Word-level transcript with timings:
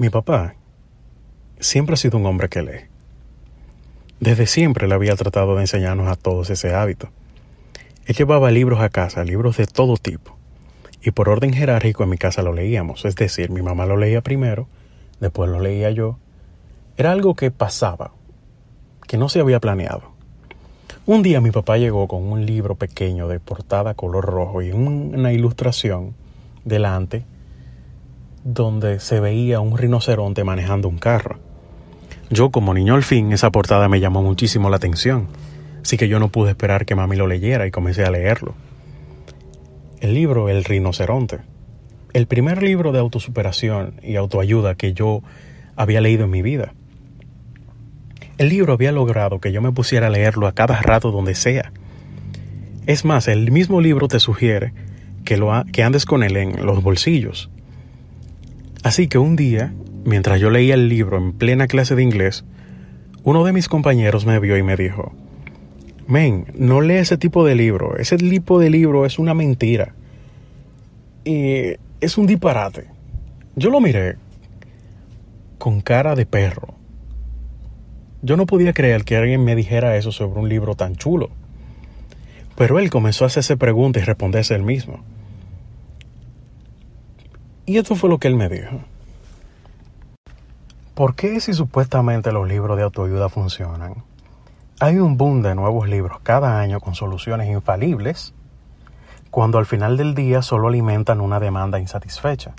Mi 0.00 0.10
papá 0.10 0.54
siempre 1.58 1.94
ha 1.94 1.96
sido 1.96 2.18
un 2.18 2.26
hombre 2.26 2.48
que 2.48 2.62
lee. 2.62 2.86
Desde 4.20 4.46
siempre 4.46 4.86
le 4.86 4.94
había 4.94 5.16
tratado 5.16 5.56
de 5.56 5.62
enseñarnos 5.62 6.06
a 6.06 6.14
todos 6.14 6.50
ese 6.50 6.72
hábito. 6.72 7.08
Él 8.06 8.14
llevaba 8.14 8.52
libros 8.52 8.80
a 8.80 8.90
casa, 8.90 9.24
libros 9.24 9.56
de 9.56 9.66
todo 9.66 9.96
tipo, 9.96 10.36
y 11.02 11.10
por 11.10 11.28
orden 11.28 11.52
jerárquico 11.52 12.04
en 12.04 12.10
mi 12.10 12.16
casa 12.16 12.42
lo 12.42 12.52
leíamos, 12.52 13.04
es 13.06 13.16
decir, 13.16 13.50
mi 13.50 13.60
mamá 13.60 13.86
lo 13.86 13.96
leía 13.96 14.20
primero, 14.20 14.68
después 15.18 15.50
lo 15.50 15.58
leía 15.58 15.90
yo. 15.90 16.20
Era 16.96 17.10
algo 17.10 17.34
que 17.34 17.50
pasaba, 17.50 18.12
que 19.08 19.18
no 19.18 19.28
se 19.28 19.40
había 19.40 19.58
planeado. 19.58 20.12
Un 21.06 21.24
día 21.24 21.40
mi 21.40 21.50
papá 21.50 21.76
llegó 21.76 22.06
con 22.06 22.22
un 22.22 22.46
libro 22.46 22.76
pequeño 22.76 23.26
de 23.26 23.40
portada 23.40 23.94
color 23.94 24.26
rojo 24.26 24.62
y 24.62 24.70
una 24.70 25.32
ilustración 25.32 26.14
delante 26.64 27.24
donde 28.54 28.98
se 28.98 29.20
veía 29.20 29.60
un 29.60 29.76
rinoceronte 29.76 30.42
manejando 30.42 30.88
un 30.88 30.96
carro. 30.96 31.38
Yo 32.30 32.50
como 32.50 32.72
niño 32.72 32.94
al 32.94 33.02
fin 33.02 33.32
esa 33.32 33.50
portada 33.50 33.90
me 33.90 34.00
llamó 34.00 34.22
muchísimo 34.22 34.70
la 34.70 34.76
atención, 34.76 35.28
así 35.82 35.98
que 35.98 36.08
yo 36.08 36.18
no 36.18 36.30
pude 36.30 36.50
esperar 36.50 36.86
que 36.86 36.94
mami 36.94 37.16
lo 37.16 37.26
leyera 37.26 37.66
y 37.66 37.70
comencé 37.70 38.04
a 38.04 38.10
leerlo. 38.10 38.54
El 40.00 40.14
libro 40.14 40.48
El 40.48 40.64
rinoceronte, 40.64 41.40
el 42.14 42.26
primer 42.26 42.62
libro 42.62 42.90
de 42.90 43.00
autosuperación 43.00 44.00
y 44.02 44.16
autoayuda 44.16 44.76
que 44.76 44.94
yo 44.94 45.22
había 45.76 46.00
leído 46.00 46.24
en 46.24 46.30
mi 46.30 46.40
vida. 46.40 46.72
El 48.38 48.48
libro 48.48 48.72
había 48.72 48.92
logrado 48.92 49.40
que 49.40 49.52
yo 49.52 49.60
me 49.60 49.72
pusiera 49.72 50.06
a 50.06 50.10
leerlo 50.10 50.46
a 50.46 50.52
cada 50.52 50.80
rato 50.80 51.10
donde 51.10 51.34
sea. 51.34 51.70
Es 52.86 53.04
más, 53.04 53.28
el 53.28 53.50
mismo 53.50 53.82
libro 53.82 54.08
te 54.08 54.20
sugiere 54.20 54.72
que, 55.26 55.36
lo 55.36 55.52
que 55.70 55.82
andes 55.82 56.06
con 56.06 56.22
él 56.22 56.38
en 56.38 56.64
los 56.64 56.82
bolsillos, 56.82 57.50
Así 58.88 59.06
que 59.06 59.18
un 59.18 59.36
día, 59.36 59.74
mientras 60.06 60.40
yo 60.40 60.48
leía 60.48 60.72
el 60.72 60.88
libro 60.88 61.18
en 61.18 61.34
plena 61.34 61.66
clase 61.66 61.94
de 61.94 62.02
inglés, 62.02 62.46
uno 63.22 63.44
de 63.44 63.52
mis 63.52 63.68
compañeros 63.68 64.24
me 64.24 64.40
vio 64.40 64.56
y 64.56 64.62
me 64.62 64.76
dijo, 64.76 65.12
Men, 66.06 66.46
no 66.54 66.80
lee 66.80 66.94
ese 66.94 67.18
tipo 67.18 67.44
de 67.44 67.54
libro, 67.54 67.98
ese 67.98 68.16
tipo 68.16 68.58
de 68.58 68.70
libro 68.70 69.04
es 69.04 69.18
una 69.18 69.34
mentira. 69.34 69.94
Y 71.22 71.74
es 72.00 72.16
un 72.16 72.26
disparate. 72.26 72.86
Yo 73.56 73.68
lo 73.68 73.82
miré 73.82 74.16
con 75.58 75.82
cara 75.82 76.14
de 76.14 76.24
perro. 76.24 76.72
Yo 78.22 78.38
no 78.38 78.46
podía 78.46 78.72
creer 78.72 79.04
que 79.04 79.18
alguien 79.18 79.44
me 79.44 79.54
dijera 79.54 79.98
eso 79.98 80.12
sobre 80.12 80.40
un 80.40 80.48
libro 80.48 80.76
tan 80.76 80.96
chulo. 80.96 81.28
Pero 82.56 82.78
él 82.78 82.88
comenzó 82.88 83.24
a 83.24 83.26
hacerse 83.26 83.58
preguntas 83.58 84.02
y 84.02 84.06
responderse 84.06 84.54
él 84.54 84.62
mismo. 84.62 85.04
Y 87.68 87.76
esto 87.76 87.96
fue 87.96 88.08
lo 88.08 88.16
que 88.16 88.28
él 88.28 88.34
me 88.34 88.48
dijo. 88.48 88.80
¿Por 90.94 91.14
qué 91.14 91.38
si 91.38 91.52
supuestamente 91.52 92.32
los 92.32 92.48
libros 92.48 92.78
de 92.78 92.82
autoayuda 92.82 93.28
funcionan? 93.28 94.04
Hay 94.80 94.96
un 94.96 95.18
boom 95.18 95.42
de 95.42 95.54
nuevos 95.54 95.86
libros 95.86 96.18
cada 96.22 96.60
año 96.60 96.80
con 96.80 96.94
soluciones 96.94 97.50
infalibles, 97.50 98.32
cuando 99.30 99.58
al 99.58 99.66
final 99.66 99.98
del 99.98 100.14
día 100.14 100.40
solo 100.40 100.68
alimentan 100.68 101.20
una 101.20 101.40
demanda 101.40 101.78
insatisfecha. 101.78 102.54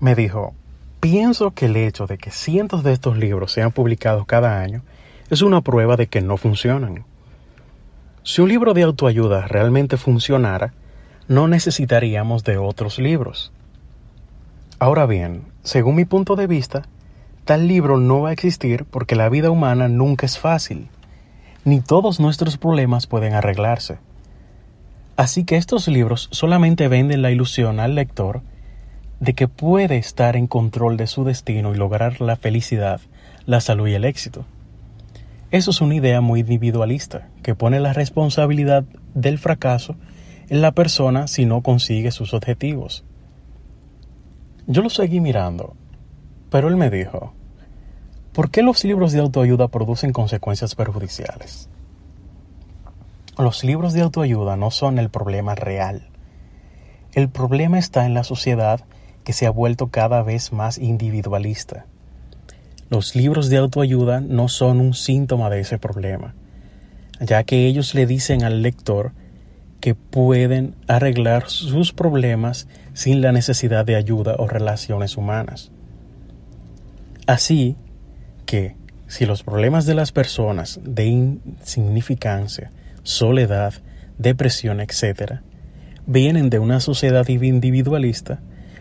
Me 0.00 0.14
dijo, 0.14 0.54
pienso 0.98 1.50
que 1.50 1.66
el 1.66 1.76
hecho 1.76 2.06
de 2.06 2.16
que 2.16 2.30
cientos 2.30 2.82
de 2.82 2.94
estos 2.94 3.18
libros 3.18 3.52
sean 3.52 3.72
publicados 3.72 4.24
cada 4.24 4.62
año 4.62 4.80
es 5.28 5.42
una 5.42 5.60
prueba 5.60 5.96
de 5.96 6.06
que 6.06 6.22
no 6.22 6.38
funcionan. 6.38 7.04
Si 8.22 8.40
un 8.40 8.48
libro 8.48 8.72
de 8.72 8.84
autoayuda 8.84 9.46
realmente 9.46 9.98
funcionara, 9.98 10.72
no 11.28 11.48
necesitaríamos 11.48 12.44
de 12.44 12.56
otros 12.56 12.98
libros. 12.98 13.52
Ahora 14.78 15.06
bien, 15.06 15.42
según 15.62 15.96
mi 15.96 16.04
punto 16.04 16.36
de 16.36 16.46
vista, 16.46 16.82
tal 17.44 17.66
libro 17.66 17.96
no 17.96 18.20
va 18.20 18.28
a 18.28 18.32
existir 18.32 18.84
porque 18.84 19.16
la 19.16 19.28
vida 19.28 19.50
humana 19.50 19.88
nunca 19.88 20.26
es 20.26 20.38
fácil, 20.38 20.88
ni 21.64 21.80
todos 21.80 22.20
nuestros 22.20 22.58
problemas 22.58 23.06
pueden 23.06 23.34
arreglarse. 23.34 23.98
Así 25.16 25.44
que 25.44 25.56
estos 25.56 25.88
libros 25.88 26.28
solamente 26.30 26.88
venden 26.88 27.22
la 27.22 27.30
ilusión 27.30 27.80
al 27.80 27.94
lector 27.94 28.42
de 29.18 29.32
que 29.32 29.48
puede 29.48 29.96
estar 29.96 30.36
en 30.36 30.46
control 30.46 30.96
de 30.96 31.06
su 31.06 31.24
destino 31.24 31.74
y 31.74 31.78
lograr 31.78 32.20
la 32.20 32.36
felicidad, 32.36 33.00
la 33.46 33.60
salud 33.60 33.88
y 33.88 33.94
el 33.94 34.04
éxito. 34.04 34.44
Eso 35.50 35.70
es 35.70 35.80
una 35.80 35.94
idea 35.94 36.20
muy 36.20 36.40
individualista, 36.40 37.28
que 37.42 37.54
pone 37.54 37.80
la 37.80 37.94
responsabilidad 37.94 38.84
del 39.14 39.38
fracaso 39.38 39.96
en 40.48 40.62
la 40.62 40.72
persona 40.72 41.26
si 41.26 41.46
no 41.46 41.62
consigue 41.62 42.10
sus 42.10 42.34
objetivos. 42.34 43.04
Yo 44.66 44.82
lo 44.82 44.90
seguí 44.90 45.20
mirando, 45.20 45.74
pero 46.50 46.68
él 46.68 46.76
me 46.76 46.90
dijo, 46.90 47.32
¿por 48.32 48.50
qué 48.50 48.62
los 48.62 48.84
libros 48.84 49.12
de 49.12 49.20
autoayuda 49.20 49.68
producen 49.68 50.12
consecuencias 50.12 50.74
perjudiciales? 50.74 51.68
Los 53.38 53.64
libros 53.64 53.92
de 53.92 54.00
autoayuda 54.00 54.56
no 54.56 54.70
son 54.70 54.98
el 54.98 55.10
problema 55.10 55.54
real. 55.54 56.08
El 57.12 57.28
problema 57.28 57.78
está 57.78 58.06
en 58.06 58.14
la 58.14 58.24
sociedad 58.24 58.80
que 59.24 59.32
se 59.32 59.46
ha 59.46 59.50
vuelto 59.50 59.88
cada 59.88 60.22
vez 60.22 60.52
más 60.52 60.78
individualista. 60.78 61.86
Los 62.88 63.16
libros 63.16 63.48
de 63.48 63.56
autoayuda 63.56 64.20
no 64.20 64.48
son 64.48 64.80
un 64.80 64.94
síntoma 64.94 65.50
de 65.50 65.60
ese 65.60 65.78
problema, 65.78 66.34
ya 67.20 67.42
que 67.42 67.66
ellos 67.66 67.94
le 67.94 68.06
dicen 68.06 68.44
al 68.44 68.62
lector 68.62 69.12
que 69.86 69.94
pueden 69.94 70.74
arreglar 70.88 71.48
sus 71.48 71.92
problemas 71.92 72.66
sin 72.92 73.20
la 73.20 73.30
necesidad 73.30 73.84
de 73.84 73.94
ayuda 73.94 74.34
o 74.36 74.48
relaciones 74.48 75.16
humanas. 75.16 75.70
Así 77.28 77.76
que, 78.46 78.74
si 79.06 79.26
los 79.26 79.44
problemas 79.44 79.86
de 79.86 79.94
las 79.94 80.10
personas 80.10 80.80
de 80.82 81.04
insignificancia, 81.04 82.72
soledad, 83.04 83.74
depresión, 84.18 84.80
etc., 84.80 85.34
vienen 86.04 86.50
de 86.50 86.58
una 86.58 86.80
sociedad 86.80 87.28
individualista, 87.28 88.40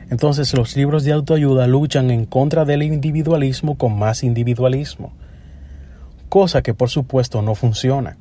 entonces 0.10 0.56
los 0.56 0.76
libros 0.76 1.04
de 1.04 1.12
autoayuda 1.12 1.68
luchan 1.68 2.10
en 2.10 2.26
contra 2.26 2.66
del 2.66 2.82
individualismo 2.82 3.78
con 3.78 3.96
más 3.96 4.24
individualismo, 4.24 5.14
cosa 6.30 6.64
que 6.64 6.74
por 6.74 6.90
supuesto 6.90 7.44
no 7.44 7.54
funciona. 7.54 8.18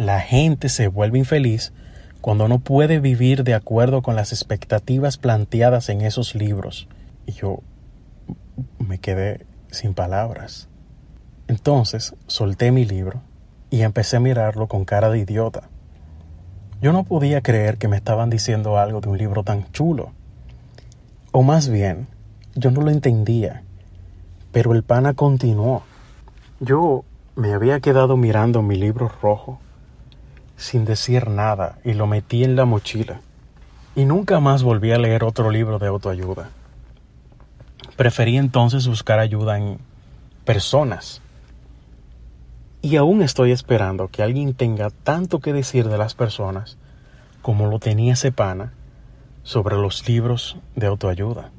La 0.00 0.20
gente 0.20 0.70
se 0.70 0.88
vuelve 0.88 1.18
infeliz 1.18 1.74
cuando 2.22 2.48
no 2.48 2.60
puede 2.60 3.00
vivir 3.00 3.44
de 3.44 3.52
acuerdo 3.52 4.00
con 4.00 4.16
las 4.16 4.32
expectativas 4.32 5.18
planteadas 5.18 5.90
en 5.90 6.00
esos 6.00 6.34
libros. 6.34 6.88
Y 7.26 7.32
yo 7.32 7.58
me 8.78 8.96
quedé 8.96 9.44
sin 9.70 9.92
palabras. 9.92 10.70
Entonces 11.48 12.14
solté 12.28 12.72
mi 12.72 12.86
libro 12.86 13.20
y 13.68 13.82
empecé 13.82 14.16
a 14.16 14.20
mirarlo 14.20 14.68
con 14.68 14.86
cara 14.86 15.10
de 15.10 15.18
idiota. 15.18 15.68
Yo 16.80 16.94
no 16.94 17.04
podía 17.04 17.42
creer 17.42 17.76
que 17.76 17.88
me 17.88 17.98
estaban 17.98 18.30
diciendo 18.30 18.78
algo 18.78 19.02
de 19.02 19.10
un 19.10 19.18
libro 19.18 19.42
tan 19.44 19.70
chulo. 19.70 20.12
O 21.30 21.42
más 21.42 21.68
bien, 21.68 22.06
yo 22.54 22.70
no 22.70 22.80
lo 22.80 22.90
entendía. 22.90 23.64
Pero 24.50 24.72
el 24.72 24.82
pana 24.82 25.12
continuó. 25.12 25.82
Yo 26.58 27.04
me 27.36 27.52
había 27.52 27.80
quedado 27.80 28.16
mirando 28.16 28.62
mi 28.62 28.76
libro 28.76 29.12
rojo 29.20 29.60
sin 30.60 30.84
decir 30.84 31.28
nada 31.28 31.78
y 31.84 31.94
lo 31.94 32.06
metí 32.06 32.44
en 32.44 32.54
la 32.54 32.66
mochila. 32.66 33.22
Y 33.96 34.04
nunca 34.04 34.40
más 34.40 34.62
volví 34.62 34.92
a 34.92 34.98
leer 34.98 35.24
otro 35.24 35.50
libro 35.50 35.78
de 35.78 35.88
autoayuda. 35.88 36.50
Preferí 37.96 38.36
entonces 38.36 38.86
buscar 38.86 39.18
ayuda 39.18 39.56
en 39.58 39.78
personas. 40.44 41.22
Y 42.82 42.96
aún 42.96 43.22
estoy 43.22 43.52
esperando 43.52 44.08
que 44.08 44.22
alguien 44.22 44.54
tenga 44.54 44.90
tanto 44.90 45.40
que 45.40 45.52
decir 45.52 45.88
de 45.88 45.98
las 45.98 46.14
personas 46.14 46.76
como 47.42 47.66
lo 47.66 47.78
tenía 47.78 48.12
ese 48.12 48.30
pana 48.30 48.74
sobre 49.42 49.76
los 49.76 50.06
libros 50.06 50.58
de 50.76 50.86
autoayuda. 50.86 51.50